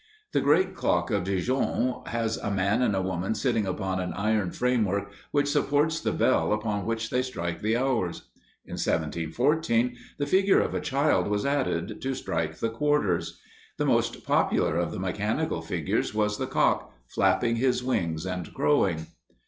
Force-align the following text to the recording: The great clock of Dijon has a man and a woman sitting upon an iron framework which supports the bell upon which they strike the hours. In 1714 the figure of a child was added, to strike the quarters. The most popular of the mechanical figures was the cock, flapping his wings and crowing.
The 0.31 0.41
great 0.41 0.73
clock 0.73 1.11
of 1.11 1.25
Dijon 1.25 2.01
has 2.07 2.37
a 2.37 2.49
man 2.49 2.81
and 2.81 2.95
a 2.95 3.03
woman 3.03 3.35
sitting 3.35 3.67
upon 3.67 3.99
an 3.99 4.13
iron 4.13 4.49
framework 4.49 5.11
which 5.29 5.47
supports 5.47 5.99
the 5.99 6.11
bell 6.11 6.51
upon 6.53 6.87
which 6.87 7.11
they 7.11 7.21
strike 7.21 7.61
the 7.61 7.77
hours. 7.77 8.23
In 8.65 8.77
1714 8.81 9.95
the 10.17 10.25
figure 10.25 10.59
of 10.59 10.73
a 10.73 10.81
child 10.81 11.27
was 11.27 11.45
added, 11.45 12.01
to 12.01 12.15
strike 12.15 12.57
the 12.57 12.69
quarters. 12.71 13.39
The 13.77 13.85
most 13.85 14.25
popular 14.25 14.75
of 14.77 14.91
the 14.91 14.97
mechanical 14.99 15.61
figures 15.61 16.15
was 16.15 16.39
the 16.39 16.47
cock, 16.47 16.91
flapping 17.05 17.57
his 17.57 17.83
wings 17.83 18.25
and 18.25 18.51
crowing. 18.55 19.05